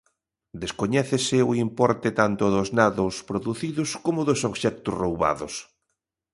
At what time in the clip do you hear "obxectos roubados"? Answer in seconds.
4.49-5.53